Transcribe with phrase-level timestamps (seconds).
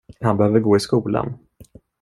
[0.19, 1.33] Han behöver gå i skolan.